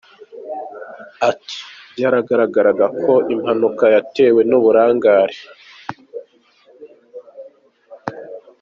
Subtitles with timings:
[1.29, 1.57] Ati”
[1.93, 5.37] Byaragaragaraga ko impanuka yatewe n’uburangare.